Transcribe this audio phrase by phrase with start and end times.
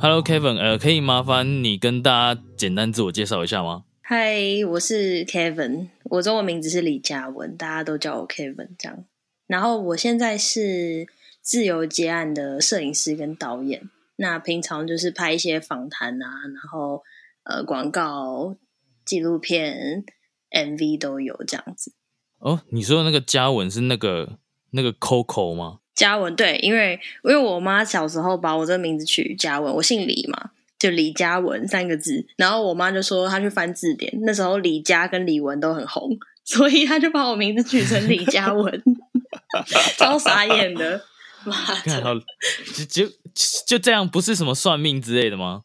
[0.00, 3.82] Hello Kevin，呃，可以麻烦你跟大家简单自我介绍一下吗？
[4.00, 4.38] 嗨，
[4.70, 9.04] 我是 Kevin，我中文名字是李嘉文，大家都叫我 Kevin 这样。
[9.48, 11.08] 然后我现在是
[11.42, 17.02] 自由接案的摄影师跟导演，那平常就是拍一些访谈啊，然后
[17.42, 18.54] 呃广告、
[19.04, 20.04] 纪录片、
[20.52, 21.92] MV 都有这样子。
[22.38, 24.38] 哦，你说的那个嘉文是那个
[24.70, 25.80] 那个 Coco 吗？
[25.98, 26.92] 嘉文对，因为
[27.24, 32.24] 因为我妈小时候把我这个名字取嘉文，我姓李嘛，就李嘉文三个字。
[32.36, 38.82] 然后我妈就说她去翻字典，那时候李嘉跟李文都很红，所以她就把我名字取成李嘉文，
[39.98, 41.02] 超傻眼的。
[41.44, 41.54] 妈
[42.86, 43.12] 就就
[43.66, 45.62] 就这样，不是什么算命之类的吗？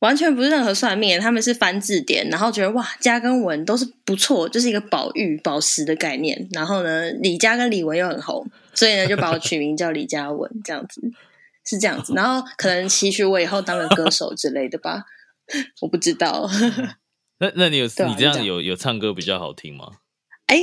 [0.00, 6.46] 完全不是任何算命，他们是翻字典，然后觉得哇，嘉跟文都是不错，就是一个宝玉、宝石的概念。
[6.52, 11.00] 然后呢，李嘉跟李文又很红，所以呢就把我取名叫李嘉文，这样子
[11.64, 12.12] 是这样子。
[12.14, 15.04] 然后可能期许我以后当个歌手之类的吧，
[15.80, 16.48] 我不知道。
[17.40, 19.88] 那那你有、啊你这样有有唱歌比较好听吗？
[20.46, 20.56] 哎，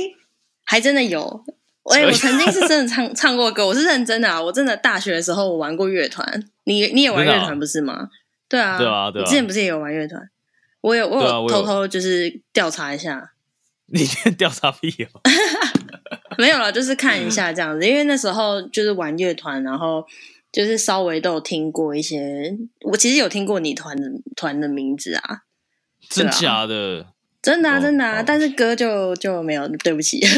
[0.64, 1.44] 还真的有。
[1.92, 4.40] 哎，我曾经是真的唱 唱过歌，我是认真的啊！
[4.40, 6.26] 我真的大学的时候我玩过乐团，
[6.64, 8.08] 你你也玩乐团不是吗？
[8.48, 10.30] 对啊，对啊对啊你之前不是也有玩乐团？
[10.80, 13.32] 我有，我有有偷偷就是调查一下，
[13.86, 14.02] 你
[14.38, 15.20] 调查屁哦！
[16.38, 20.04] 没有了，就是看一下这样子，因为那时候就是玩乐团，然后
[20.52, 25.40] 就是稍微都有听过一些，我其实有听过你团的团的名字啊，
[26.08, 27.06] 真对啊假的？
[27.42, 30.20] 真的啊，哦真的啊，哦但是歌就就没有，对不起。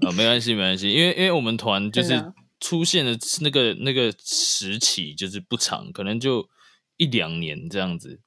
[0.00, 6.48] 啊、没关系，没关系，因为因为我们团就是出现的那个那个时期就是不长，可能就
[6.96, 8.20] 一两年这样子。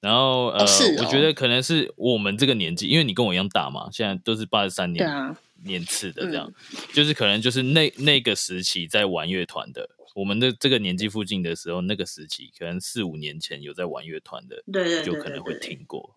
[0.00, 6.52] 然后呃，哦是哦我觉得可能是我们这个年纪，因为你跟我一样大嘛，现在都是八十三年对啊，年次的这样，
[6.92, 16.16] 就是可能就是那那个时期在玩乐团的，我们的这个年纪附近的时候，那个时期可能四五年前有在玩乐团的，对对对就可能会听过，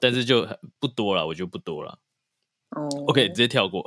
[0.00, 0.46] 但是就
[0.78, 1.98] 不多了，我觉得不多了。
[2.76, 3.82] 哦 OK，直接跳过。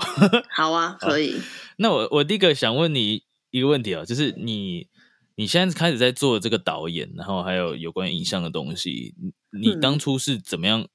[0.49, 1.35] 好啊， 可以。
[1.77, 4.87] 那我我第一个想问你一个问题啊，就是你
[5.35, 9.13] 你现在开始在做这个导演，然后还有有关影像的东西，
[9.51, 10.87] 你当初是怎么样、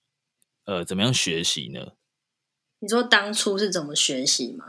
[0.65, 1.93] 呃怎么样学习呢？
[2.81, 4.65] 你说当初是怎么学习吗？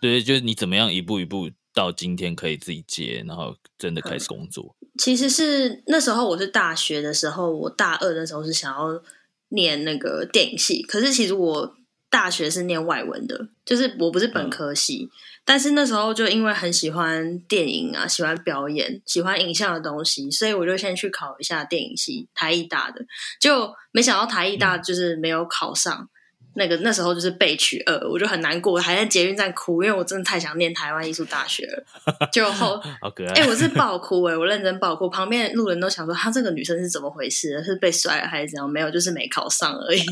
[0.00, 4.74] 对，就是你怎么样一步一步到今天可以自己接，然后真的开始工作。
[4.98, 9.02] 其实是那时候我是大学的时候，我大二的时候是想要
[9.50, 11.76] 念那个电影系，可是其实我
[12.08, 15.10] 大学是念外文的，就是我不是本科系，
[15.44, 23.04] 但是那时候就因为很喜欢电影啊，喜欢表演，喜欢影像的东西，所以我就先去考一下电影系，台艺大的，
[23.38, 26.08] 就没想到台艺大就是没有考上。
[26.54, 31.84] 那个那时候就是被取二，我就很难过，还在捷运站哭，因为我真的太想念台湾艺术大学了。
[32.32, 33.42] 就后好可爱！
[33.42, 37.62] 哎、我是爆哭哎、我认真爆哭，旁边路人都想说，她这个女生是怎么回事？
[37.64, 38.68] 是被摔了还是怎样？
[38.68, 40.04] 没有，就是没考上而已。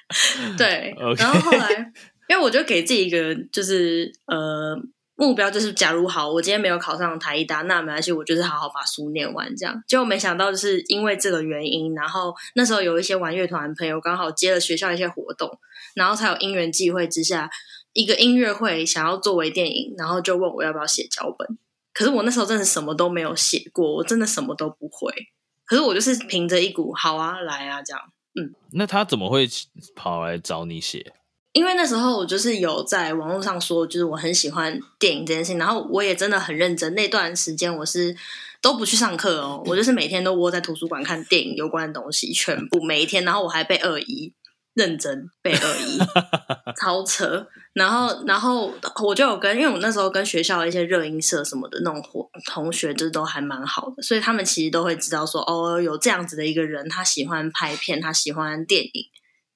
[0.56, 1.92] 对 然后后来，
[2.28, 4.76] 因为我就给自己一个就是呃
[5.22, 9.80] 目标，就是假如好，我今天没有考上台艺大，那没关系，我就是好好把书念完这样。
[9.86, 15.48] 结果没想到，就是因为这个原因，然后那时候有一些玩乐团朋友刚好接了学校一些活动，
[15.94, 17.48] 然后才有因缘际会之下，
[17.92, 21.56] 一个音乐会想要作为电影，然后就问我要不要写脚本。
[21.92, 25.14] 可是我那时候真的什么都没有写过，我真的什么都不会。
[25.64, 28.02] 可是我就是凭着一股好啊，来啊这样。
[28.34, 29.48] 嗯那他怎么会
[29.94, 31.12] 跑来找你写？
[31.52, 36.94] 因为那时候我就是有在网络上说，就是我很喜欢电影这件事情，然后我也真的很认真。
[36.94, 38.16] 那段时间我是
[38.60, 44.32] 都不去上课哦，我就是每天都窝在图书馆看电影有关的东西，全部每一天，然后我还被二一
[44.74, 45.98] 认真被二一，
[46.80, 47.46] 超扯。
[47.74, 48.70] 然后，然后
[49.02, 59.06] 我就有跟，因为我那时候跟学校的一些热音社什么的那种伙同学，就是都还蛮好的，所以他们其实都会知道说，哦，有这样子的一个人，他喜欢拍片，他喜欢电影。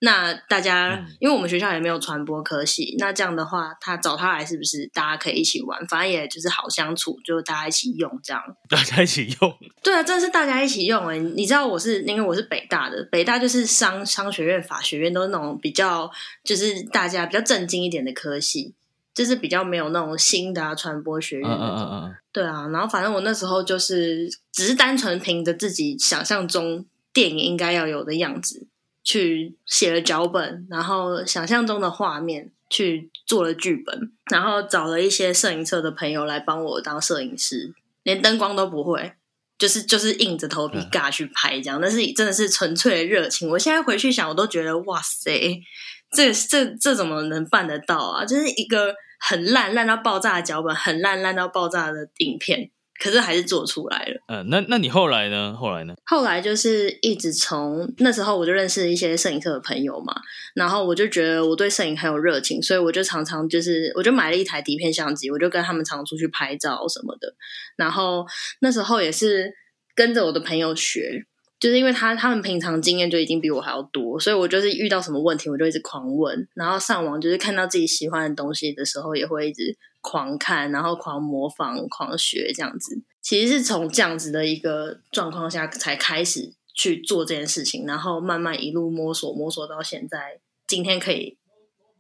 [0.01, 5.87] 那大家，嗯因为我们学校也没有传播科系，那这样的话，他找他来是不是大家可以一起玩？
[5.87, 8.43] 反正也就是好相处，就大家一起用这样。
[8.69, 16.11] 大家一起用，对啊，真的是大家一起用哎、你知道我是因为我是北大的，北大就是商商学院、法学院都是那种比较
[16.45, 18.75] 就是大家比较正经一点的科系，
[19.15, 21.77] 就是比较没有那种新的啊传播学院嗯那种。
[21.77, 26.85] 嗯嗯嗯对啊，然后反正我那时候就是只是单纯凭着自己想象中
[27.15, 28.67] 电影应该要有的样子
[29.07, 37.73] 去写了脚本，然后想象中的画面去做了剧本，然后找了一些摄影社的朋友来帮我当摄影师，
[38.03, 39.13] 连灯光都不会。
[39.59, 43.49] 就是就是硬着头皮嗯尬去拍这样，但是真的是纯粹的热情。
[43.49, 45.63] 我现在回去想，我都觉得哇塞，
[46.11, 48.27] 这这这怎么能办得到啊？
[48.27, 54.21] 就是一个很烂烂到爆炸的脚本，很烂烂到爆炸的影片，可是还是做出来了。
[54.29, 55.55] 嗯，那那你后来呢？
[55.59, 55.95] 后来呢？
[56.05, 60.15] 后来就是一直从那时候我就认识一些摄影社的朋友嘛，
[60.55, 67.35] 然后我就觉得我对摄影很有热情，所以我就常常就是我就买了一台底片相机，我就跟他们常出去拍照什么的。
[67.77, 68.27] 然后
[68.61, 69.53] 那时候也是
[69.95, 71.25] 跟着我的朋友学，
[71.61, 79.77] 就是因为他他们平常经验就已经比我还要多，所以我就是遇到什么问题我就一直狂问，然后上网就是看到自己喜欢的东西的时候也会一直
[80.07, 83.03] 狂看，然后狂模仿、狂学这样子。
[83.21, 90.39] 其实是从这样子的一个状况下才开始去做这件事情，然后慢慢一路摸索摸索到现在，
[90.69, 91.37] 今天可以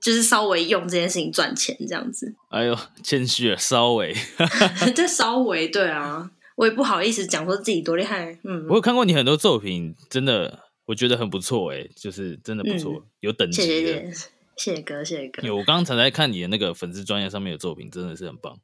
[0.00, 2.32] 就是稍微用这件事情赚钱这样子。
[2.50, 4.14] 哎呦，谦虚了，稍微。
[4.94, 8.38] 这稍微对啊，我也不好意思讲说自己多厉害。
[8.44, 13.66] 嗯我，有看过你很多作品，真的我觉得很不错哎，就是真的不错，有等级的。
[13.66, 14.12] 谢谢
[14.56, 15.46] 谢谢哥谢谢哥。
[15.46, 18.58] 有，我刚刚才在看你的那个粉丝专业上面的作品，真的是很棒。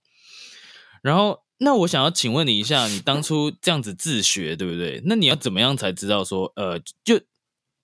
[1.03, 5.03] 然后，那我想要请问你一下，你当初这样子自学，对不对？
[5.05, 7.17] 那你要怎么样才知道说，呃，就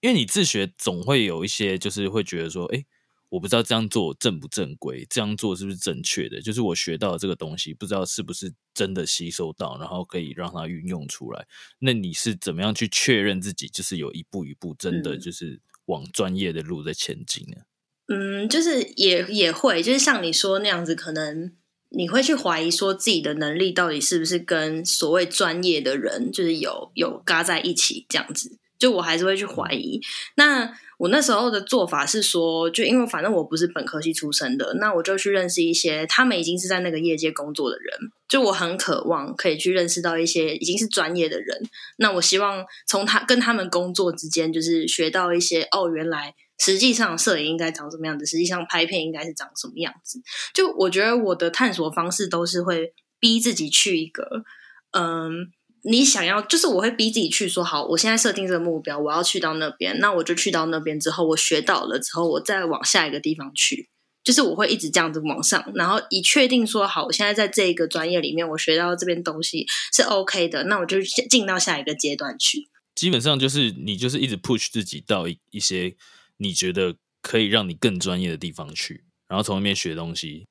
[0.00, 2.84] 因为你自学总会有一些，就是会觉得说，哎，
[3.28, 6.40] 我不知道这样做正不正规，这样做是不是正确的？
[6.40, 11.46] 就是我学到的这个东西，不知道是不是真的吸收到，然后可以让它运用出来。
[11.80, 17.56] 那你是怎么样去确认自己就是有一步一步真的嗯就是往专业的路在前进呢？
[17.58, 17.64] 嗯，
[18.08, 21.52] 嗯就是也也会，就是像你说那样子，可能
[21.90, 28.58] 你会去怀疑说自己的能力到底是不是跟所谓专业的人就是有有嘎在一起这样子。
[28.78, 30.00] 就我还是会去怀疑。
[30.36, 37.98] 那我那时候的做法是说，就因为反正我不是本科系出身的，那我就去认识一些他们已经是在那个业界工作的人。
[38.28, 41.60] 就我很渴望可以去认识到一些已经是专业的人。
[41.96, 50.20] 那我希望从他跟他们工作之间，就是学到一些哦，原来实际上摄影应该长什么样子，实际上拍片应该是长什么样子。
[50.52, 54.44] 就我觉得我的探索方式都是会逼自己去一个，
[54.92, 55.52] 嗯。
[55.84, 63.88] 你想要，就是我会逼自己去说好，我现在设定这个目标，我要去到那边，那我就去到那边之后，我学到了之后，我再往下一个地方去，
[64.24, 72.68] 就是我会一直这样子往上，然后以确定说好，我现在在这个专业里面，我学到这边东西是 OK 的，那我就进到下一个阶段去。
[72.96, 75.94] 基本上就是你就是一直 push 自己到一一些
[76.38, 80.46] 你觉得可以让你更专业的地方去，然后从那边学东西。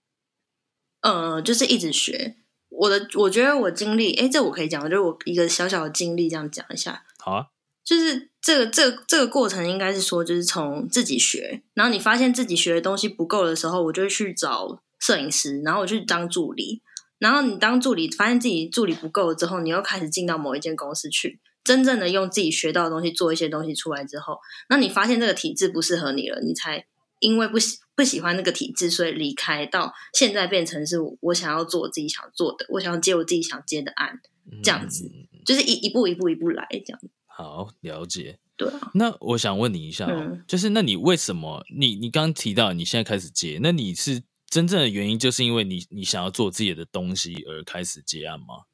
[1.02, 2.38] 呃，就是一直学。
[2.70, 7.06] 我的，我觉得我经历，哎，这我可以讲，就是我一个小小的经历，这样讲一下。
[7.18, 7.48] 好啊，
[7.84, 16.82] 就是这个这个这个过程，应该是说，就是从自己学，然后你发现自己学的东西不够的时候，我就会去找摄影师，然后我去当助理。
[17.20, 26.86] 然后你当助理，发现自己助理不够了之后，你又开始进到某一间公司去，真正的用自己学到的东西做一些东西出来之后，那你发现这个体制不适合你了，你才
[27.20, 34.22] 因为不喜不喜欢那个体制，所以离开，到现在变成是我想要做我自己想做的，我想要接我自己想接的案，
[34.64, 37.00] 这样子嗯就是一一步一步一步来这样。
[37.26, 38.40] 好，了解。
[38.56, 48.66] 对啊，那我想问你一下哦，嗯就是那你为什么你你刚刚提到你现在开始接，那你是真正的原因就是因为你你想要做自己的东西而开始接案吗？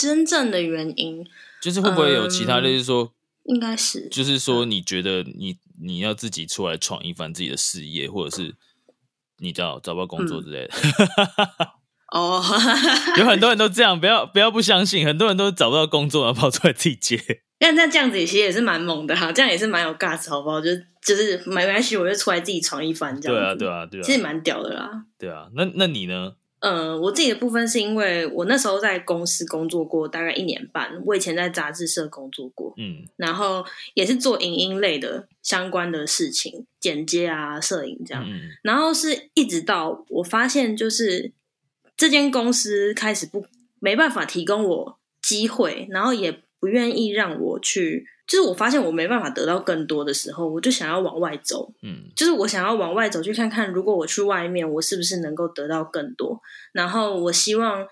[0.00, 1.26] 真正的原因
[1.60, 3.12] 就是会不会有其他嗯类似说，
[3.44, 8.54] 应该是就是说你觉得你你要自己出来闯一番自己的事业，或者是
[9.38, 10.74] 你知道找不到工嗯作之类的，
[12.12, 12.42] 哦，
[13.18, 17.20] 有很多人都这样，不要不要不相信，很多人都找不到工作然后跑出来自己接。
[17.60, 20.58] 那那这样子其实也是蛮猛的哈，这样也是蛮有 gas 好不好？
[20.62, 20.70] 就
[21.04, 23.38] 就是没关系，我就出来自己闯一番这样。
[23.38, 24.90] 对啊，对啊，对啊，其实蛮屌的啦。
[25.18, 25.46] 对啊。
[25.54, 26.32] 那那你呢？
[26.60, 33.64] 嗯，我自己的部分是因为我那时候在公司工作过大概一年半，我以前在杂志社工作过，嗯然后
[33.94, 38.22] 也是做影音类的相关的事情，剪接啊、摄影这样。
[38.26, 41.32] 嗯然后是一直到我发现，就是
[41.96, 43.46] 这间公司开始不
[43.78, 56.40] 没办法提供我机会，然后也不愿意让我去就是我发现我没办法得到更多的时候，我就想要往外走，嗯就是我想要往外走去看看，如果我去外面，我是不是能够得到更多。
[56.72, 57.84] 然后我希望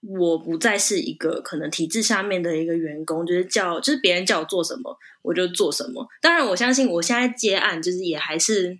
[0.00, 6.06] 我不再是一个可能体制下面的一个员工，就是叫就是别人叫我做什么我就做什么。
[6.22, 8.78] 当然，我相信我现在接案就是也还是。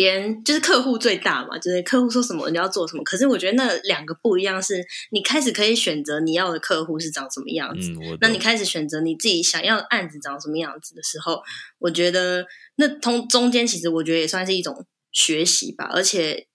[0.00, 3.04] 别人就是客户最大嘛，就是客户说什么你要做什么。
[3.04, 11.42] 可是我觉得那两个不一样，是你开始可以选择你要的客户是长什么样子，嗯，那你开始选择你自己想要的案子长什么样子的时候，
[11.78, 16.46] 我觉得那通中间其实我觉得也算是一种学习吧，而且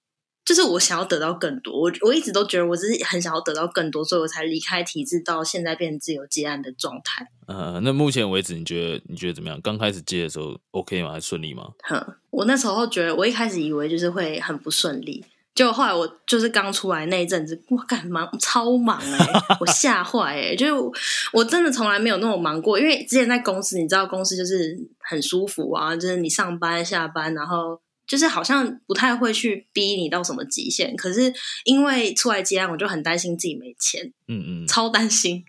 [0.46, 7.28] 就是我想要得到更多，我我一直都觉得我只是很想要得到更多，所以我才离开体制到现在变成自由接案的状态。
[7.48, 9.60] 呃，那目前为止，你觉得你觉得怎么样？
[9.62, 11.14] 刚开始接的时候 OK 吗？
[11.14, 11.70] 还顺利吗？
[11.84, 12.00] 哼，
[12.30, 15.26] 我那时候觉得，我一开始以为就是会很不顺利，
[15.56, 19.28] 结果后来我就是刚出来那一阵子，我干忙超忙哎、
[19.60, 20.92] 我吓坏哎，就是我
[21.34, 31.34] 我真的从来没有那么忙过，因为之前在公司，你知道公司就是很舒服啊，就是你上班下班，然后就是好像不太会去逼你到什么极限，可是
[31.64, 35.44] 因为出来接案，我就很担心自己没钱，嗯嗯，超担心。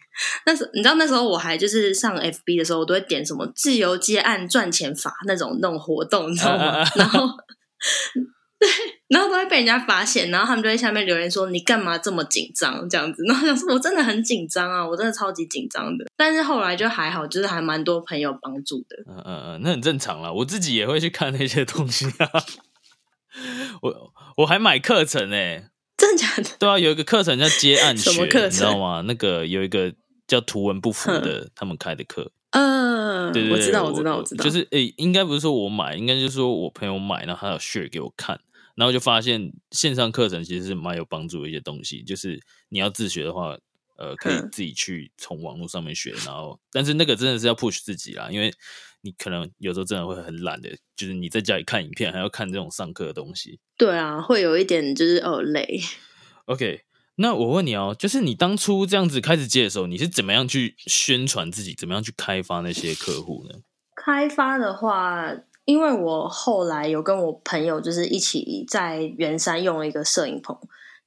[0.47, 6.83] 那时你知道那时候我还就是上 FB 的时候，我都会点什么自由接案赚钱法那种那种活动，你知道吗？
[6.97, 7.29] 然后
[8.59, 8.69] 对，
[9.09, 13.23] 然后都会被人家发现，然后他们就在下面留言说你干嘛这么紧张这样子。
[13.25, 16.07] 然后我想说我真的很紧张啊，我真的超级紧张的。
[16.17, 18.97] 但是后来就还好，就是还蛮多朋友帮助的。
[19.07, 20.33] 嗯嗯嗯，那很正常啦。
[20.33, 22.31] 我自己也会去看那些东西啊。
[23.83, 26.51] 我我还买课程诶、真的假的？
[26.59, 29.03] 对啊，有一个课程叫接案学，什么课程你知道吗？
[29.07, 29.93] 那个有一个
[30.27, 32.33] 叫图文不符的，他们开的课。
[32.51, 38.41] 嗯，对对对，我知道，我知道，我知道，就是诶、应该不是说我买，应该就是说我朋友买，然后他有 share 给我看，
[38.77, 42.03] 然后就发现线上课程其实是蛮有帮助的一些东西。
[42.05, 43.59] 就是你要自学的话，
[43.97, 48.53] 呃，可以嗯自己去从网络上面学，然后但是那个真的是要 push 自己啦，因为
[49.01, 53.59] 你可能有时候真的会很懒的，就是你在家里看影片，还要看这种上课的东西。
[53.77, 55.81] 对啊，会有一点就是哦累。
[56.45, 56.83] OK，
[57.17, 63.61] 那我问你哦，就是你当初这样子开始接的时候，你是怎么样去宣传自己，怎么样去开发那些客户呢？
[63.95, 65.33] 开发的话，
[65.67, 70.57] 因为我后来有跟我朋友就是一起在圆山用了一个摄影棚，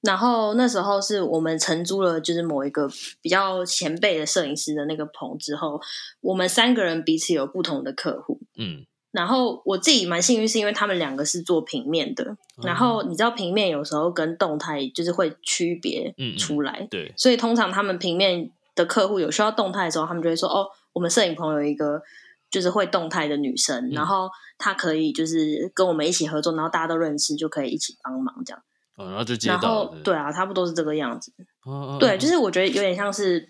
[0.02, 2.88] 然后那时候是我们承租了就是某一个
[3.22, 5.82] 比较前辈的摄影师的那个棚之后，
[6.22, 8.40] 我们三个人彼此有不同的客户。
[8.58, 22.02] 嗯，然后我自己蛮幸运，是因为他们两个是做平面的，然后你知道平面有时候跟动态就是会区别嗯嗯出来，对，所以通常他们平面的客户有需要动态的时候，他们就会说：“哦，我们摄影棚有一个
[22.50, 28.62] 就是会动态的女生，嗯然后她可以就是跟我们一起合作，然后大家都认识，就可以一起帮忙这样。
[28.98, 31.32] 哦、然后就接然到了，后对啊，差不多是这个样子。
[31.64, 33.48] 哦，哦对，哦就是我觉得有点像是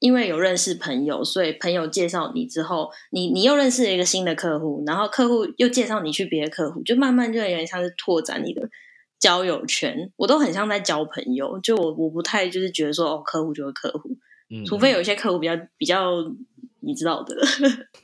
[0.00, 8.68] 因为有认识朋友，所以朋友介绍你之后，你你又认识了一个新的客户，然后客户又介绍你去别的客户，就慢慢就有点像是拓展你的
[9.20, 10.12] 交友圈。
[10.16, 14.16] 我都很像在交朋友，就我我不太就是觉得说哦，客户就是客户。
[14.50, 16.24] 嗯除非嗯有一些客户比较比较
[16.80, 17.34] 你知道的，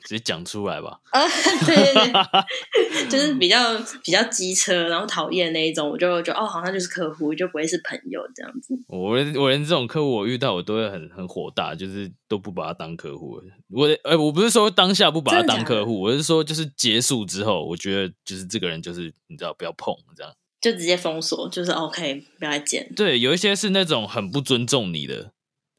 [0.03, 0.99] 直接讲出来吧。
[1.11, 1.21] 啊，
[1.65, 3.57] 对对对， 就是比较
[4.03, 8.73] 比较机车，然后讨厌那一种，我就觉得哦，好像就是客户，就不会是朋友这样子。
[8.87, 13.41] 我连我连这种客户我遇到我都会很很火大，就是都不把他当客户。
[13.69, 20.33] 我呃我不是说当下不把他当客户，我是说就是结束之后，我觉得就是这个人就是你知道不要碰这样。
[20.61, 22.91] 就直接封锁，就是 OK，不要来见。
[22.95, 25.31] 对，有一些是那种很不尊重你的，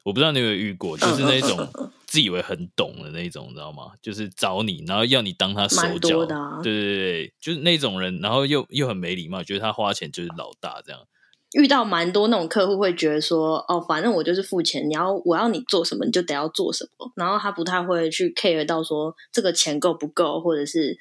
[0.05, 1.57] 我不知道你有没有遇过，就是那种
[2.07, 3.91] 自以为很懂的那种，你知道吗？
[4.01, 11.01] 就是找你，然后要你当他手蛮脚，多的啊对对对，就是那种人，然后又又很没礼貌，觉得他花钱就是老大这样。
[11.53, 20.97] 遇到蛮多那种客户会觉得说，哦，反正我就是付钱，你要我要你做什么，你就得要做什么，然后他不太会去 care 到说这个钱够不够，或者是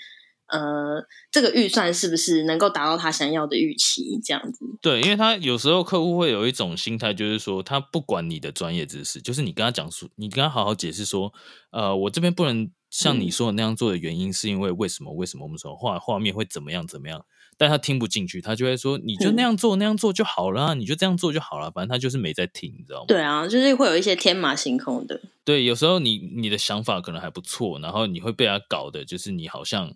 [0.49, 4.65] 呃这个预算是不是能够达到他想要的预期，这样子。
[4.81, 11.33] 对，因为他有时候客户会有一种心态，就是说他不管你的专业知识，就是你跟他讲述，你跟他好好解释说，
[11.71, 15.13] 呃，我这边不能像你说的那样做的原因，是因为为什么？
[15.13, 17.25] 为什么我们说画画面会怎么样怎么样？
[17.59, 23.07] 但他听不进去，他就会说，你就那样做、那样做就好了啊，你就这样做就好了，反正他就是没在听，你知道吗？
[23.09, 25.19] 对啊，就是会有一些天马行空的。
[25.43, 29.91] 对，有时候你你的想法可能还不错，然后你会被他搞的，就是你好像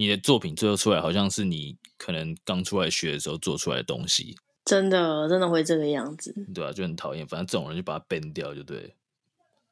[0.00, 6.34] 你的作品最后出来，好像是你可能刚出来学的时候做出来的东西，真的，真的会这个样子。
[6.54, 7.26] 对啊、就很讨厌。
[7.26, 8.94] 反正这种人就把它 ban 掉就对。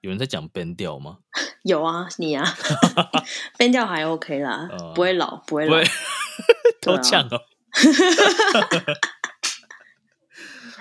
[0.03, 1.21] 有人在讲 ban 掉吗？
[1.65, 2.45] 有啊，你啊，
[3.57, 5.79] 编掉还 OK 啦，呃不会老，不会老
[6.83, 7.41] 都呛哦。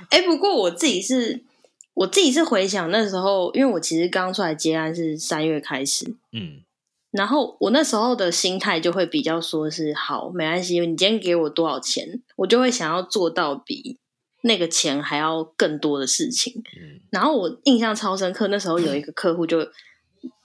[0.10, 1.46] 哎、不过我自己是，
[1.94, 6.64] 我自己是回想那时候，因为我其实刚出来接案是三月开始，嗯
[7.12, 13.98] 然后我那时候的心态就会比较说是好，没关系，你今天给我多少钱，我就会想要做到比
[14.44, 16.62] 那个钱还要更多的事情。
[16.80, 19.66] 嗯然后我印象超深刻，那时候有一个客户就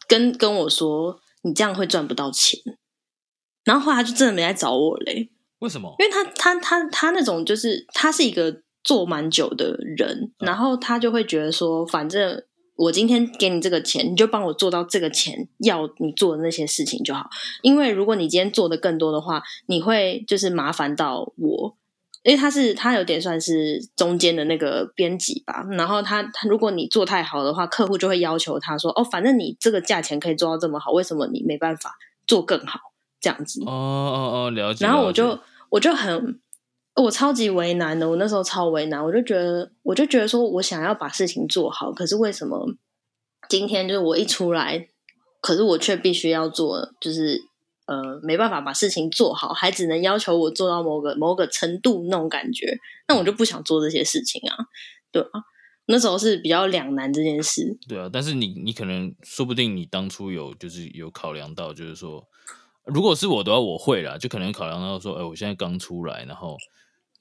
[0.06, 2.58] 跟跟我说：“你这样会赚不到钱。”
[3.64, 5.94] 然后后来他就真的没来找我嘞，为什么？
[5.98, 12.42] 因为他他他他那种就是他是一个做蛮久的人，嗯然后他就会觉得说，反正
[12.76, 17.28] 我今天给你这个钱，你就帮我做到这个钱要你做的那些事情就好。
[17.62, 21.76] 因为如果你今天做的更多的话，你会就是麻烦到我。
[22.24, 32.78] 因为他是他有点算是中间的那个编辑吧，然后他他如果你做太好的话，客户就会要求他说：“哦，反正你这个价钱可以做到这么好，为什么你没办法做更好？”
[33.20, 34.86] 这样子，哦哦哦，了解。
[34.86, 35.36] 然后我就
[35.68, 36.38] 我就很
[36.94, 42.66] 我超级为难的，我那时候超为难，我就觉得我就觉得说我想要把事情做好，可是为什么
[43.48, 44.88] 今天就是我一出来，
[45.40, 47.40] 可是我却必须要做，就是
[47.86, 54.56] 呃没办法把事情做好，还只能要求我做到某个某个程度那种感觉，那我就不想做这些事情啊，
[55.10, 55.40] 对啊，
[55.86, 62.22] 那时候是比较两难这件事，对啊，但是你你可能说不定你当初有就是有考量到，就是说，
[62.84, 66.56] 如果是我的话，我会啦，就可能考量到说，哎、我现在刚出来，然后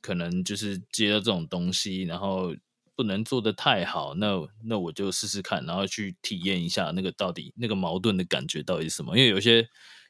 [0.02, 2.54] 可能就是接到这种东西，然后
[2.96, 9.68] 不能做的太好，那那我就试试看，然后去体验一下那个到底那个矛盾的感觉到底是什么，因为有些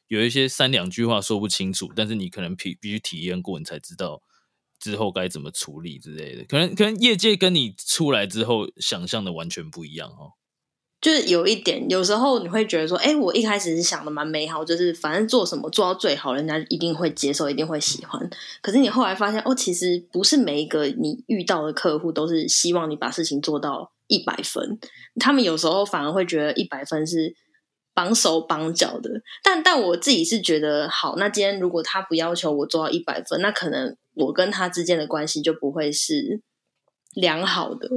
[0.08, 4.22] 有一些三两句话说不清楚，但是你可能必必须体验过，你才知道。
[4.80, 10.32] 之后该怎么处理之类的，可能可能业界跟你出来之后想象的完全不一样哦。
[11.02, 18.30] 就是有一点，有时候你会觉得说，哎、我一开始是想的蛮美好，就是反正做什么做到最好，人家一定会接受，一定会喜欢。
[18.62, 24.78] 可是你后来发现，哦，其实不是每一个你遇到的客户都是希望你把事情做到一百分，
[25.18, 27.34] 他们有时候反而会觉得一百分是
[27.92, 29.10] 绑手绑脚的。
[29.42, 36.40] 但但我自己是觉得，好，那今天如果他不要求我做到一百分，那可能我跟他之间的关系就不会是
[37.14, 37.88] 良好的。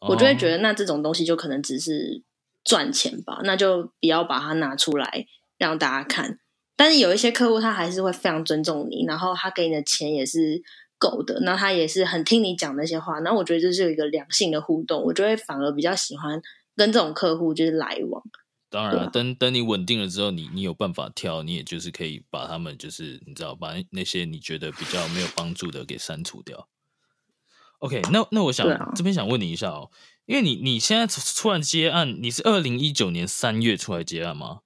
[0.00, 2.22] 我就会觉得，得那这种东西就可能只是
[2.64, 5.26] 赚钱吧，那就不要把它拿出来
[5.58, 6.38] 让大家看。
[6.76, 10.62] 但是有一些客户他还是会非常尊重你，然后他给你的钱也是
[10.98, 13.18] 够的，那他也是很听你讲那些话。
[13.20, 16.40] 那我觉得这是有一个良性的互动，我就会反而比较喜欢
[16.76, 18.22] 跟这种客户就是来往。
[18.70, 26.68] 当然了，啊等等你稳定了之后，你你有办法挑，你也就是可以把他们就是你知道把那些你觉得比较没有帮助的给删除掉。
[27.80, 29.90] OK，那那我想、这边想问你一下哦，
[30.30, 34.60] 因为你你现在突突然接案，你是二零一九年三月出来接案吗？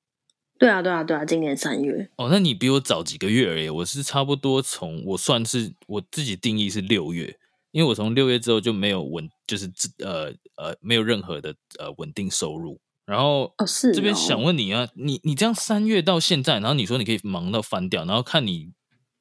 [0.59, 7.39] 对啊，对啊，对啊，今年三月，哦，那你比我早几个月而已，我是差不多从我算是我自己定义是六月，
[7.71, 12.79] 因为我从六月之后就没有稳，就是呃呃没有任何的呃稳定收入。
[13.07, 18.73] 然后哦是哦这边想问你啊，你你这样三月到现在，然后你说你可以忙到翻掉，然后看你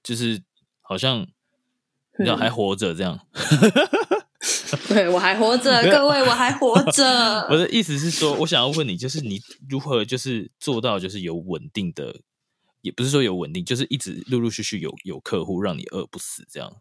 [0.03, 0.43] 就是
[0.81, 3.17] 好像你知道嗯还活着这样，
[4.87, 7.03] 对我还活着，各位我还活着。
[7.49, 12.21] 我的意思是说，我想要问你，就是你如何就是做到就是有稳定的，
[12.81, 16.77] 也不是说有稳定，就是一直陆陆续续有有客户让你饿不死这样。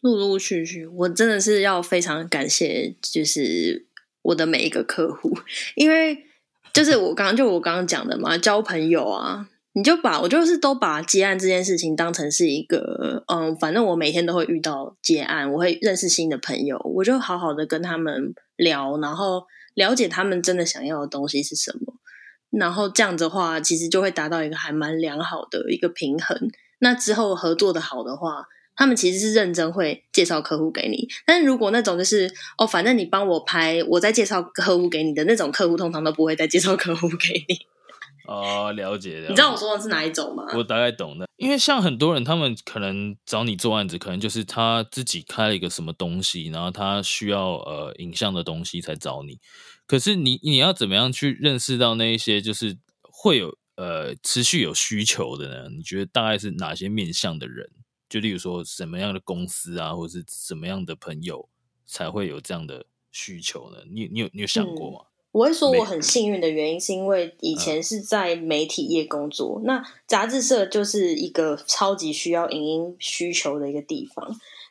[0.00, 3.86] 陆陆续续，我真的是要非常感谢，就是
[4.20, 5.38] 我的每一个客户，
[5.76, 6.26] 因为
[6.74, 21.94] 就是我刚刚就我刚刚讲的嘛，交朋友啊，你就把我就是都把接案这件事情当成是一个，嗯，反正我每天都会遇到接案，我会认识新的朋友，我就好好的跟他们聊，然后了解他们真的想要的东西是什么，
[22.50, 26.50] 然后这样子的话，其实就会达到一个还蛮良好的一个平衡。
[26.78, 37.73] 那之后合作的好的话，他们其实是认真会介绍客户给你，但是如果那种就是哦，反正你帮我拍，我再介绍客户给你的那种客户，通常都不会再介绍客户给你。
[38.26, 39.28] 哦，了解了解。
[39.28, 40.44] 你知道我说的是哪一种吗？
[40.56, 49.38] 我大概懂的，因为像很多人，他们可能找你做案子，可能就是他自己开了一个什么东西，然后他需要呃影像的东西才找你。
[49.86, 55.68] 可是你你要怎么样去认识到那一些就是会有呃持续有需求的呢？
[55.76, 57.70] 你觉得大概是哪些面向的人？
[58.08, 61.48] 就例如说什么样的公司啊，或者是什么样的朋友
[61.84, 63.78] 才会有这样的需求呢？
[63.90, 64.98] 你你有你有想过吗？
[65.34, 74.24] 我会说我很幸运的原因，是因为以前是在媒体业工作，那杂志社就是一个超级需要影音需求的一个地方。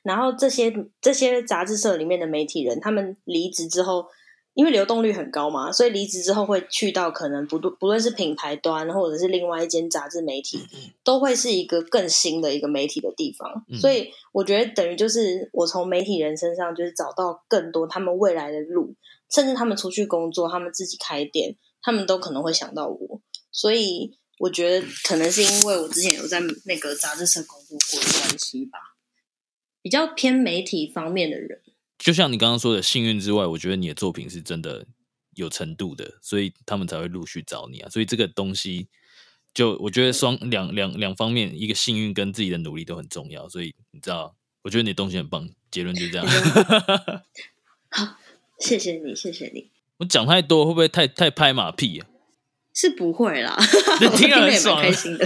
[0.04, 4.06] 然后这些这些杂志社里面的媒体人，他们离职之后，
[4.54, 10.62] 因为流动率很高嘛，所以离职之后会去到可能不不论是品牌端或者是另外一间杂志媒体，
[11.04, 13.65] 都会是一个更新的一个媒体的地方。
[13.67, 18.93] 嗯所以我觉得等于就是我从媒体人身上就是找到更多他们未来的路。
[19.34, 23.22] 甚至他们出去工作，他们自己开店，他们都可能会想到我。
[23.52, 28.80] 所以我觉得可能是因为我之前有在那个杂志社工作过的关系吧，
[29.82, 31.62] 比较偏媒体方面的人。
[31.98, 34.86] 就像你刚刚说的幸运之外，我觉得你的作品是真的
[35.36, 37.89] 有程度的，所以他们才会陆续找你啊。
[37.89, 38.88] 所以这个东西，
[39.54, 43.48] 就我觉得双两两两方面，一个幸运跟自己的努力都很重要。
[43.48, 45.50] 所以你知道，我觉得你的东西很棒。
[45.72, 46.28] 结论就这样。
[47.89, 48.17] 好，
[48.63, 49.69] 谢谢你，谢谢你。
[49.97, 52.08] 我讲太多会不会太太拍马屁啊？
[52.73, 53.58] 是不会啦，
[54.10, 55.26] 我听了很爽，开心的。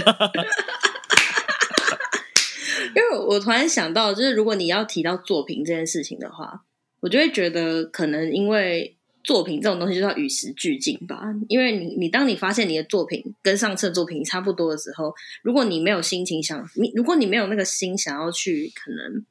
[2.88, 6.64] 因为我突然想到，就是如果你要提到作品这件事情的话，
[7.00, 11.22] 我就会觉得可能因为作品这种东西就要与时俱进吧。
[11.48, 19.24] 因为你，你当你发现你的作品跟上次的作品差不多的时候，如果你没有心情想你，如果你没有那个心想要去可能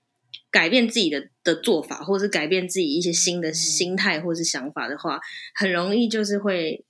[0.50, 5.20] 改变自己的的做法，或者是改变自己一些新的心态或是想法的话，
[5.56, 6.86] 很容易就是会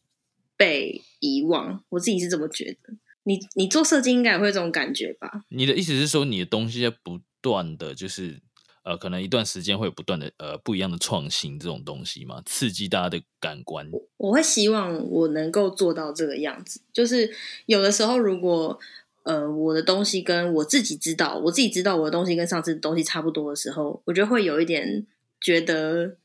[0.55, 1.83] 被遗忘。
[1.89, 2.93] 我自己是这么觉得。
[3.23, 5.43] 你你做设计应该也会这种感觉吧？
[5.49, 8.39] 你的意思是说，你的东西要不断的就是
[8.83, 13.89] 呃，可能一段时间会有不断的呃不一样的创新这种东西嘛，刺激大家的感官。
[14.15, 17.29] 我会希望我能够做到这个样子，就是
[17.65, 18.79] 有的时候如果
[19.27, 25.05] 呃我的东西跟我自己知道，我自己知道我的东西跟上次的东西差不多的时候，我觉得会有一点
[25.39, 26.17] 觉得。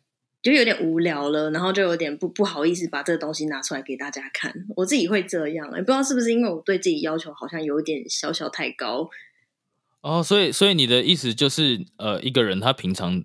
[0.43, 4.53] 就有点无聊了，然后就有点不不好意思把这个东西拿出来给大家看。
[4.75, 9.09] 我自己会这样，也不知道是不是因为我对自己要求好像有点小小太高。
[10.01, 13.23] 哦，所以所以你的意思就是，呃，一个人他平常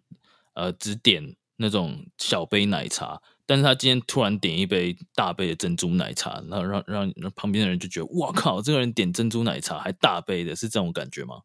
[0.53, 11.38] 呃只点那种小杯奶茶，但是他今天突然点一杯大杯的珍珠奶茶，然后让让旁边的人就觉得，哇靠，这个人点珍珠奶茶还大杯的，是这种感觉吗？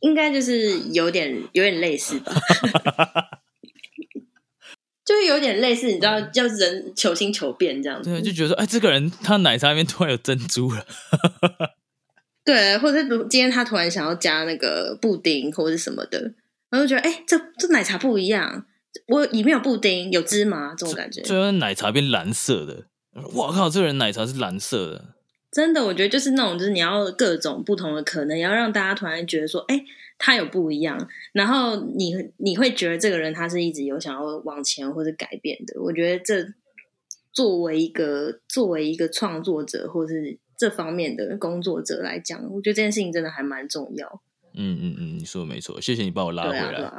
[0.00, 2.32] 应该就是有点有点类似吧。
[5.04, 8.10] 就是有点类似，你知道，叫人求新求变这样子。
[8.10, 10.84] 对，就觉得说，哎，这个人他奶茶里面突然有珍珠了。
[12.44, 16.34] 对，或者今天他突然想要加那个布丁或者是什么的，
[16.68, 18.66] 然后就觉得，哎，这这奶茶不一样，
[19.06, 21.22] 我里面有布丁，有芝麻这种感觉。
[21.22, 22.86] 最后奶茶变蓝色的，
[23.34, 25.14] 我靠，这个人奶茶是蓝色的。
[25.50, 29.84] 真的，我觉得就是那种，就是你要各种不同的可能，要让大家突然觉得说，哎。
[30.20, 30.98] 他有不一样，
[31.32, 35.80] 然后你你会觉得这个人他是一直有想要往前或者改变的。
[35.80, 36.44] 我觉得这
[37.32, 44.20] 作为一个作为一个创作者或是这方面的工作者来讲，我觉得这件事情真的还蛮重要。
[44.54, 46.90] 嗯嗯嗯，你说的没错，谢谢你把我拉回来。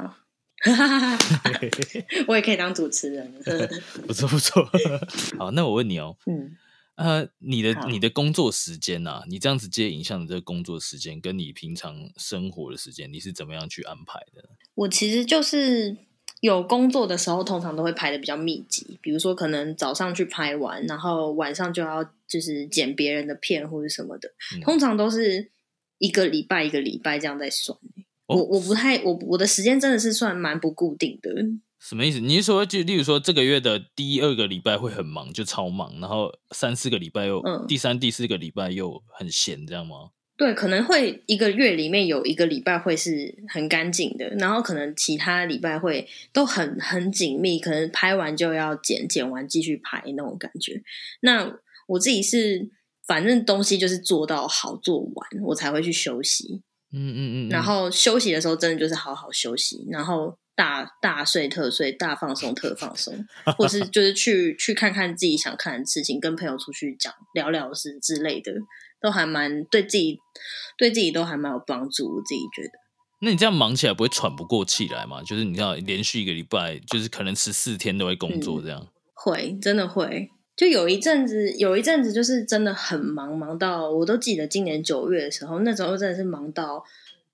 [2.27, 3.33] 我也可以当主持人，
[4.05, 4.63] 不 错不错。
[5.39, 6.57] 好，那我问你哦，嗯。
[6.95, 14.49] 呃，你的你的工作时间呐，你这样子接影像的这个工作时间，跟你平常生活的时间，你是怎么样去安排的？
[14.75, 15.95] 我其实就是
[16.41, 25.51] 有工作的时候，通常都会排的比较密集，比如说可能早上去拍完，然后晚上就要就是剪别人的片或者什么的，通常都是
[25.99, 27.79] 一个礼拜一个礼拜这样在算。
[28.35, 31.31] 我我不太我我的时间真的是算蛮不固定的。
[31.79, 32.19] 什么意思？
[32.19, 40.09] 你是说，就例如说，这个月的第一二个礼拜会很忙，就超忙，然后三四个礼拜又，嗯第三、第四个礼拜又很闲，这样吗？
[40.35, 50.81] 对，可能会一个月里面有一个礼拜会是很干净的，然后可能其他礼拜会都很很紧密，可能拍完就要剪，剪完继续拍那种感觉。
[51.21, 52.69] 那我自己是，
[53.07, 56.61] 反正东西就是做到好做完，我才会去休息。
[56.91, 57.49] 嗯嗯嗯。
[57.49, 60.37] 然后休息的时候，真的就是好好休息，然后。
[60.59, 63.25] 大大睡特睡，大放松特放松，
[63.57, 68.51] 或是就是去去看看自己想看的事情，跟朋友出去讲聊聊事之类的，
[69.01, 70.17] 都还蛮对自己
[70.77, 72.13] 对自己都还蛮有帮助。
[72.13, 72.71] 我自己觉得，
[73.21, 75.23] 那你这样忙起来不会喘不过气来吗？
[75.23, 80.29] 就是你知道，连续一个礼拜，就是可能十四天都会工作，这样会真的会。
[80.59, 86.83] 就有一阵子，有一阵子就是真的很忙，忙到我都记得今年九月的时候，那时候真的是忙到。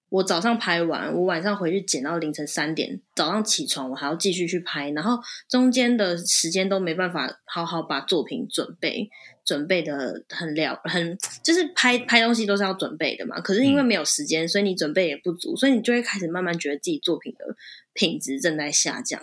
[0.10, 3.02] 我早上拍完，我晚上回去剪到凌晨三点。
[3.16, 9.10] 早上起床，我还要继续去拍，然后中间的时间都没办法好好把作品准备，
[9.44, 13.42] 准备的很了，很就是拍拍东西都是要准备的嘛。
[13.42, 17.56] 可是因为没有时间，所以你准备也不足，所以你就会开始慢慢觉得自己作品的
[17.94, 19.20] 品质正在下降。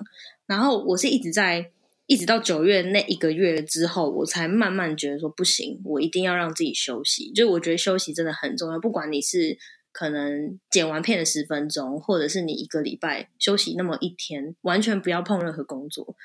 [0.47, 1.71] 然后我是一直在，
[2.13, 7.33] 一直到九月那一个月之后，我才慢慢觉得说不行，我一定要让自己休息。
[7.33, 9.59] 就我觉得休息真的很重要，不管你是。
[9.95, 16.17] 可能剪完片的十分钟，或者是你一个礼拜休息那么一天，完全不要碰任何工作，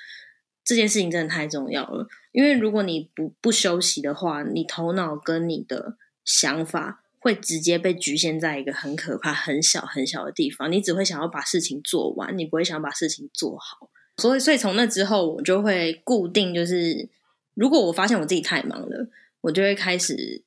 [0.64, 2.08] 这件事情真的太重要了。
[2.32, 13.90] 因为如果你不不休息的话，你头脑跟你的想法会直接被局限在一个很可怕、很小很小的地方，你只会想要把事情做完，你不会想把事情做好。
[14.18, 17.10] 所以，所以从那之后，我就会固定，就是
[17.54, 19.10] 如果我发现我自己太忙了。
[19.42, 20.44] 我就会开始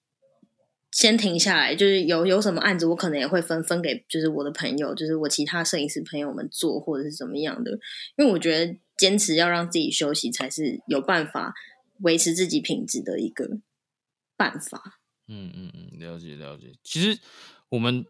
[0.90, 7.70] 先停下来，就是有有什么案子，我可能也会分分给就是我的朋友，就是我其他摄影师朋友们做，或者是怎么样的。
[8.16, 11.54] 因为我觉得坚持要让自己休息，才是有办法
[12.00, 13.60] 维持自己品质的一个
[14.36, 15.00] 办法。
[15.28, 16.72] 嗯嗯嗯，了解了解。
[16.82, 17.18] 其实
[17.70, 18.04] 我们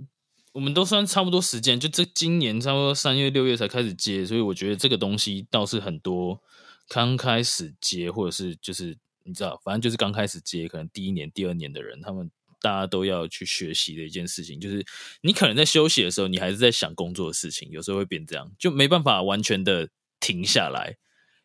[0.52, 6.40] 我们都算差不多时间，就这今年差不多三月六月才开始接，所以我觉得这个东西倒是很多
[6.88, 12.28] 刚开始接，或者是就是你知道，反正就是刚开始接，可能第一年、第二年的人，他们
[12.60, 14.84] 大家都要去学习的一件事情，就是
[15.22, 20.96] 你可能在休息的时候，你还是在想工作的事情，有时候会变这样，就没办法完全的停下来。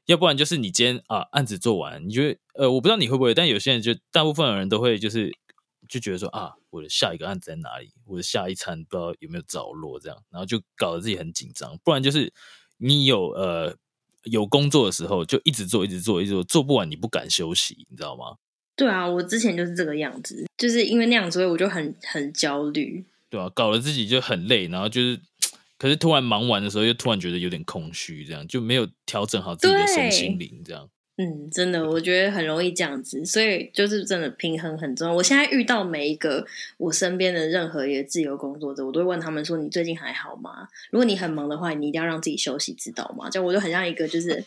[0.08, 5.32] 要不然就是你今天啊案子做完，你觉得呃，我不知道你会不会，但有些人就大部分的人都会就是
[5.88, 7.90] 就觉得说啊，我的下一个案子在哪里？
[8.06, 11.78] 我的下一餐不知道有没有着落，这样，然后就搞得自己很紧张。
[11.84, 12.32] 不然就是
[12.78, 13.76] 你有呃
[14.24, 18.36] 有工作的时候，就一直做，一直做，一直做，做不完你不敢休息，你知道吗？
[18.76, 23.06] 对啊，我之前就是这个样子，就是因为那样，所以我就很很焦虑。
[23.30, 25.22] 对啊，搞得自己就很累，然后就是，
[25.78, 30.90] 可是突然忙完的时候，又突然觉得有点空虚，这样就没有调整好自己的身心灵，这样。
[31.18, 35.14] 嗯，真的，我觉得很容易这样子，所以就是真的平衡很重要。
[35.14, 36.46] 我现在遇到每一个
[36.78, 40.68] 我身边的任何一个自由工作者，我都会问他们说：“你最近还好吗？
[40.92, 44.44] 如果你很忙的话，你一定要让自己休息，知道吗？”就我就很像一个，就是，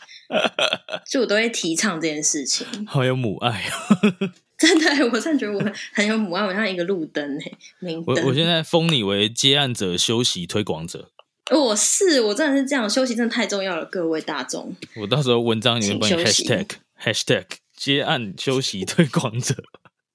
[1.09, 2.67] 就我都会提倡这件事情。
[2.85, 4.29] 好有母爱哦！
[4.59, 8.15] 真的，我真的觉得我很有母爱，我像一个路灯诶，明灯。
[8.23, 11.09] 我我现在封你为接案者休息推广者。
[11.51, 14.75] 我是我真的是这样，休息真的太重要了，各位大众。
[15.01, 16.67] 我到时候文章里面帮你 hashtag
[17.01, 19.55] hashtag 接案休息推广者。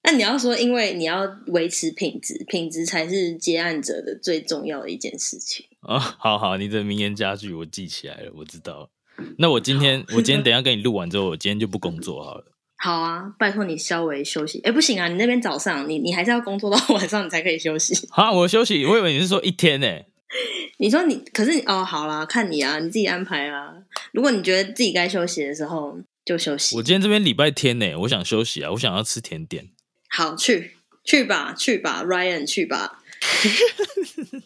[0.06, 5.64] 那你要说，因为你要维持品质，品质才是接案者的最重要的一件事情。
[5.80, 8.90] 啊、 好好，你的名言佳句我记起来了，我知道了。
[9.38, 12.44] 那我今天，我今天等一下跟你录完之后，我今天就不工作好了。
[12.76, 14.60] 好啊，拜托你稍微休息。
[14.60, 17.96] 哎，不行啊，你那边早上，你你还是要工作到晚上，你才可以休息。
[18.10, 18.84] 好，我休息。
[18.84, 19.86] 我以为你是说一天呢、
[20.78, 23.74] 你说你，可是哦，好啦，看你啊，你自己安排啊。
[24.12, 26.82] 如果你觉得自己该休息的时候，就休息我。
[26.82, 29.70] 今天这边礼拜天呢、我想休息啊，我想要吃甜点。
[30.08, 33.02] 好，去去吧，去吧，Ryan，去吧。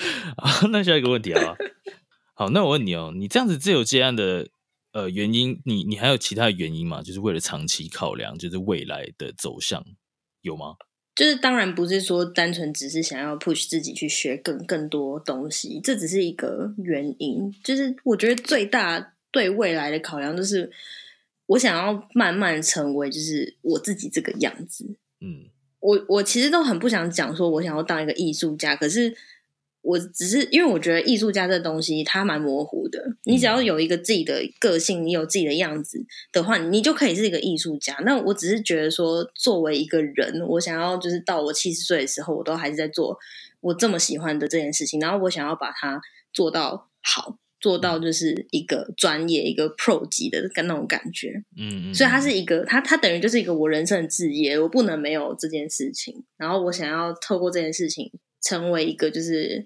[0.38, 1.56] 好，那下一个问题啊，
[2.34, 4.48] 好，那我问你哦，你这样子自由接案的
[4.92, 7.02] 呃原因，你你还有其他的原因吗？
[7.02, 9.84] 就是为了长期考量，就是未来的走向
[10.40, 10.76] 有吗？
[11.20, 17.54] 就是当然不是说单纯只是想要 push 自己去学更更多东西，这只是一个原因。
[17.62, 20.72] 就是我觉得最大对未来的考量就是，
[21.44, 24.96] 我想要慢慢成为就是我自己这个样子。
[25.20, 25.44] 嗯
[25.80, 29.14] 我我其实都很不想讲说我想要当一个艺术家，可是
[29.82, 37.94] 我只是因为我觉得艺术家这东西它蛮模糊的，你只要有一个自己的个性，你有自己的样子的话，你就可以是一个艺术家。
[38.04, 43.18] 那我只是觉得说，作为一个人，我想要就是到我七十岁的时候，我都还是在做
[43.60, 46.00] 我这么喜欢的这件事情，然后我想要把它
[46.32, 47.38] 做到好。
[47.60, 56.24] 做到就是一个专业、一个 pro 级的那种感觉，嗯嗯，所以它是一个，它它等于就是一个我人生的志业，我不能没有这件事情。
[56.38, 58.10] 然后我想要透过这件事情，
[58.42, 59.64] 成为一个就是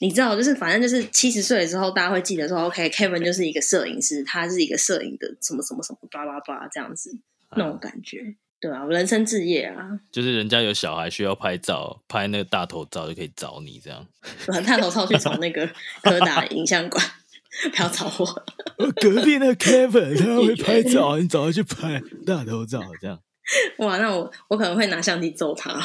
[0.00, 7.18] 你知道，就是反正就是七十岁的时候，大家会记得说，OK，Kevin、就是一个摄影师，他是一个摄影的什么什么什么叭叭叭这样子
[7.56, 14.06] 那种感觉，对啊，我人生置业啊，就是人家有小孩需要拍照，拍那个大头照就可以找你这样。
[14.48, 15.68] 我探头照去找那个
[16.02, 17.04] 柯达影像馆，
[17.72, 18.44] 不要找我。
[19.00, 23.20] 隔壁那 Kevin 他会拍照，你找他去拍大头照这样。
[23.78, 25.80] 哇，那我我可能会拿相机揍他。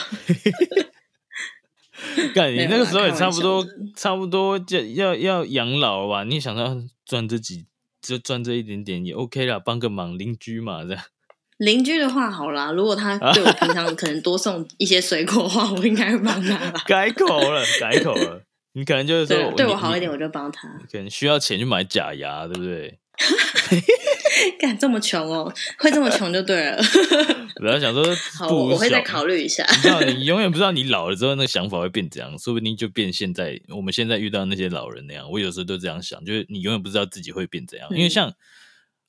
[2.33, 6.23] 干，你那个时候也差不多，差不多就要要养老了吧？
[6.23, 7.65] 你想要赚这几，
[8.01, 11.03] 就赚这一点点也 OK 啦，帮个忙，邻居嘛，这样。
[11.57, 16.73] 邻居的话好啦，如果他对我平常可能多送一些水果的话，我应该会帮他啦。
[16.85, 18.41] 改口了，改口了。
[18.73, 20.67] 你可能就是说对，对我好一点，我就帮他。
[20.91, 22.99] 可能需要钱去买假牙，对不对？
[24.59, 26.81] 干这么穷哦，会这么穷就对了。
[27.55, 28.03] 不要想说
[28.37, 29.65] 好，我我会再考虑一下。
[29.69, 35.29] 你知道，你永远不知道你老了之后那个想法会变怎样，说不定就变现在我们现在遇到那些老人那样。
[35.29, 38.33] 我有时候都这样想，就是你永远不知道自己会变怎样，因为嗯像，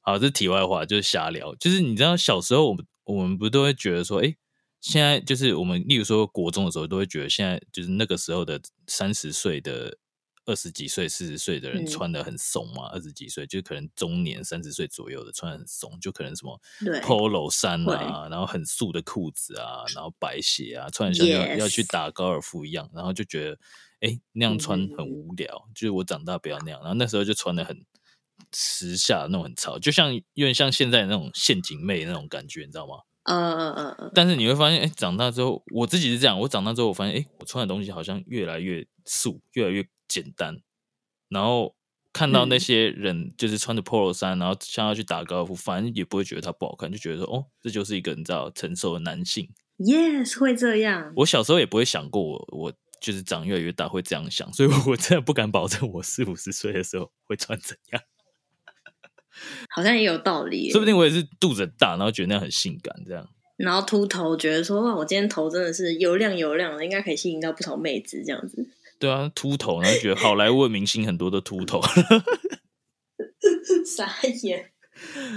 [0.03, 1.55] 好，这是题外话，就是瞎聊。
[1.57, 4.35] 就是你知道小时候我们我们不都会觉得说，哎，
[4.81, 9.97] 现在就是我们例如说国中的时候都会觉得现在就是那个时候的三十岁的。
[10.47, 11.87] 二十几岁、四十岁的人嗯。
[11.87, 17.01] 穿的很松嘛，二十几岁就可能中年三十岁左右的穿得很松，就可能什么对。
[17.01, 23.59] polo 衫啊，然后很素的裤子啊，然后白鞋啊，穿得像要要去打高尔夫一样，然后就觉得
[24.01, 24.95] 哎那样穿嗯。
[24.97, 26.81] 很无聊，就是我长大不要那样。
[26.81, 27.85] 然后那时候就穿的很
[28.53, 32.97] 时下那种很潮，就像有点像现在那种陷阱妹那种感觉，你知道吗？
[33.25, 40.61] 嗯嗯嗯嗯，但是你会发现，哎，长大之后，我自己是这样，我长大之后，我发现，哎，我穿的东西好像越来越素，越来越简单。
[41.29, 41.75] 然后
[42.13, 49.49] 看到那些人就是穿着 polo 衫，然后像要去打高尔夫，反正也不会觉得他不好看，就觉得说，哦，这就是一个你知道成熟的男性。
[49.79, 51.13] Yes，会这样。
[51.17, 58.03] 我小时候也不会想过，我我就是长越来越大会这样想，所以我真的不敢保证我四五十岁的时候会穿怎样。
[59.71, 63.29] 好像也有道理，说不定我也是肚子大，然后觉得那样很性感，这样。
[63.57, 68.69] 然后秃头，觉得说哇，我今天头真的是油亮油亮的，应该可以吸引到不同妹子这样子。
[68.99, 71.81] 对啊，秃头，然后觉得好莱坞明星很多都秃头，
[73.85, 74.11] 傻
[74.43, 74.71] 眼。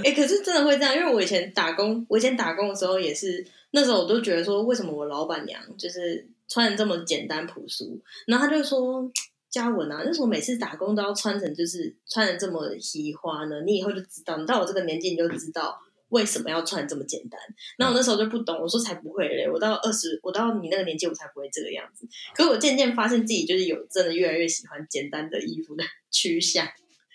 [0.04, 8.02] 哎，可是真的会这样，因为我以前打工，我以前打工的时候也是，那时候我都觉得说，为什么我老板娘就是穿的这么简单朴素？
[8.28, 9.12] 然后他就说。
[9.50, 13.62] 嘉文啊，为什么每次打工都要穿成就是穿的这么奇花呢？
[13.66, 17.40] 你以后就知道，你到我这个年纪你就知道为什么要穿这么简单。
[17.78, 22.08] 那我那时候就不懂，我说才不会嘞，我到二十，我到你那个年纪我才不会这个样子。
[22.36, 26.68] 可是我渐渐发现自己就是有真的越来越喜欢简单的衣服的 趋向。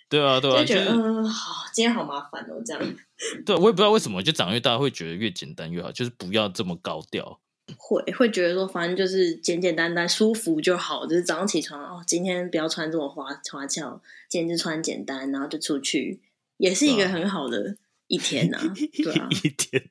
[0.08, 2.96] 对啊，对啊，就觉得嗯，好，今天好麻烦哦，这样。
[3.46, 7.40] 对，我也不知道为什么，就长越大会觉得越简单越好，就是不要这么高调。
[7.78, 11.06] 会会觉得说，反正就是简简单单、舒服就好。
[11.06, 16.20] 就是早上起床哦，今天不要穿这么花花俏，今天就穿简单，然后就出去，
[16.58, 17.78] 也是一个很好的
[18.12, 18.58] 一天呐。
[19.02, 19.90] 对啊，一天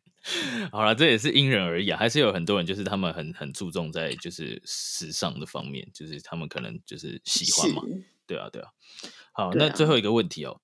[0.72, 1.98] 好了，这也是因人而异啊。
[1.98, 7.82] 还是有很多人就是他们很很注重在就是时尚的方面，就是他们可能就是喜欢嘛。
[8.28, 8.70] 对啊，对啊。
[9.34, 10.62] 好，那最后一个问题哦，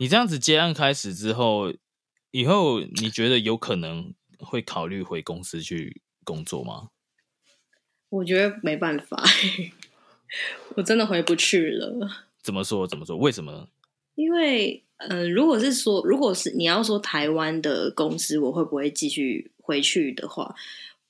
[0.00, 1.72] 你这样子接案开始之后，
[2.30, 6.00] 以后你觉得有可能会考虑回公司去？
[6.26, 6.88] 工作吗？
[8.08, 9.22] 我觉得没办法，
[10.74, 12.24] 我真的回不去了。
[12.42, 12.86] 怎么说？
[12.88, 13.14] 怎么说？
[13.18, 13.68] 为什么？
[14.14, 20.54] 因为，嗯，如果是说，如果是你要说台湾的公司，我会不会继续回去的话，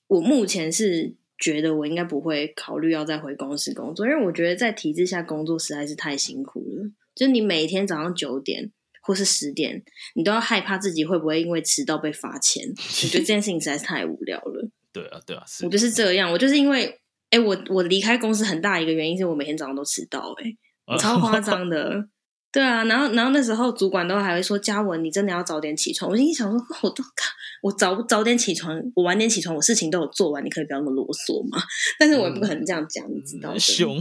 [0.07, 6.91] 我目前是觉得我应该不会考虑要再回公司工作，因为我觉得在体制下工作实在是太辛苦了。
[7.15, 9.83] 就是你每天早上九点或是十点，
[10.15, 12.67] 你都要害怕自己会不会因为迟到被罚钱。
[12.77, 14.69] 我觉得这件事情实在是太无聊了。
[14.93, 16.33] 对啊，对啊，我就是这样。
[16.33, 22.09] 我就是因为，哎，我我离开公司很大一个原因是我每天早上都迟到，哎，超夸张的。
[22.55, 27.03] 对啊，然后然后那时候主管都还会说：“嘉文，你真的要早点起床。”我心想说：“我都
[27.63, 31.59] 我早早点起床，我晚点起床，我事情都有做完，你可以不要那么啰嗦嘛。”
[31.99, 34.01] 但是我也不可能这样讲，你知道凶。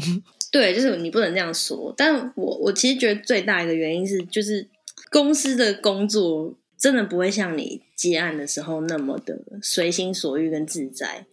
[0.52, 1.92] 对，就是你不能这样说。
[1.98, 4.70] 但我我其实觉得最大一个原因是，就是
[5.10, 6.58] 公司的工作。
[6.76, 11.26] 真的不会像你接案的时候那么的随心所欲跟自在，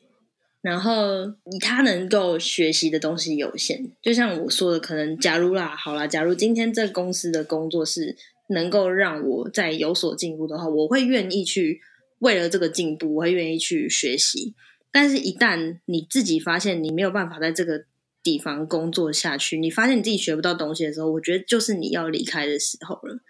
[0.62, 3.90] 然后他能够学习的东西有限。
[4.02, 8.16] 就像我说的，可能假如啦，好啦，假如今天这公司的工作是
[8.48, 11.80] 能够让我在有所进步的话，我会愿意去
[12.18, 14.54] 为了这个进步，我会愿意去学习。
[14.92, 17.84] 但是，一旦你自己发现你没有办法在这个
[18.22, 23.20] 地方工作下去，你发现你自己学不到东西的时候，我觉得就是你要离开的时候了。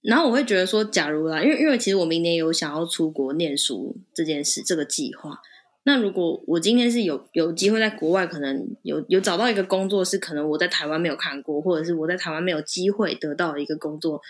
[0.00, 5.40] 然后我会觉得说，假如啦，因为因为其实我明年有想要出国念书这件事，这个计划。
[5.84, 14.20] 那如果我今天是有有机会在国外，可能有有找到一个工作，是可能我在台湾没有看过，或者是我在台湾没有机会得到一个工作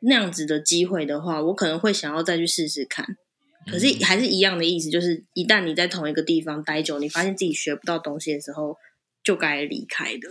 [0.00, 3.06] 那样子的机会的话，我可能会想要再去试试看。
[3.70, 8.76] 可是还是一样的意思，就是一旦你在同一个地方待久，你发现自己学不到东西的时候，
[9.24, 10.28] 就该离开的。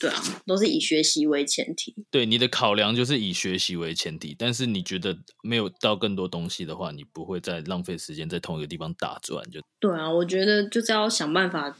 [0.00, 1.94] 对啊，都是以学习为前提。
[2.10, 4.34] 对，你的考量就是以学习为前提。
[4.36, 9.44] 但是你觉得没有到更多东西的话，你不会再浪费时间在同一个地方打转。
[9.50, 11.76] 就对啊，我觉得就是要想办法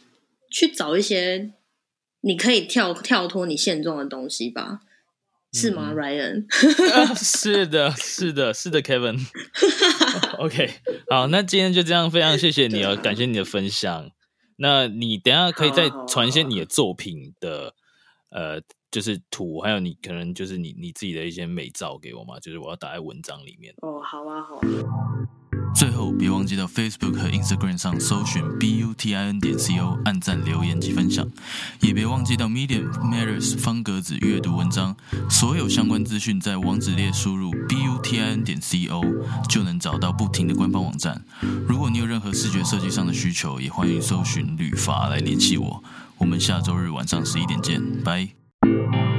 [0.53, 1.55] 去找一些
[2.21, 4.81] 你可以跳跳脱你现状的东西吧，
[5.55, 6.45] 是吗，Ryan？
[7.17, 9.19] 是的，是的，是的，Kevin。
[10.39, 10.71] OK，
[11.09, 14.11] 好，那今天就这样，非常谢谢你哦，感谢你的分享。
[14.57, 17.75] 那你等下可以再传一些你的作品的。
[18.31, 23.75] 呃，就是图，还有你可能就是你你自己的一些美照给我嘛，就是我要打在文章里面。
[23.83, 24.63] 哦，好啊，好啊。
[25.73, 31.25] 最后，别忘记到 Facebook 和 Instagram 上搜寻 B U T I N 点 C O，按赞、留言及分享。
[31.81, 34.97] 也别忘记到 Medium Matters 方格子阅读文章，
[35.29, 39.01] 所有相关资讯在网址列输入 B U T I N 点 C O
[39.49, 41.25] 就能找到不停的官方网站。
[41.69, 45.85] 如果你有任何视觉设计上的需求，也欢迎搜寻旅法来联系我。
[46.21, 49.10] 我们下周日晚上十一点见拜。